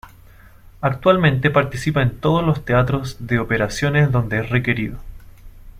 Actualmente 0.81 1.51
participa 1.51 2.01
en 2.01 2.17
todos 2.19 2.43
los 2.43 2.65
teatros 2.65 3.17
de 3.27 3.37
operaciones 3.37 4.11
donde 4.11 4.39
es 4.39 4.49
requerido. 4.49 4.97